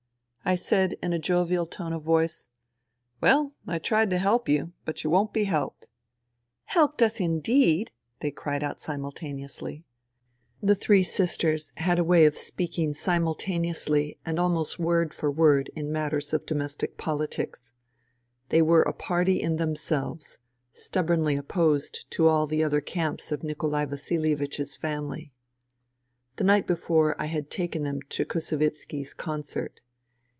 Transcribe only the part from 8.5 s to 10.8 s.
out simultane ously. The